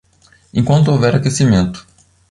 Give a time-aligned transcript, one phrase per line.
[0.59, 1.77] Enquanto houver aquecimento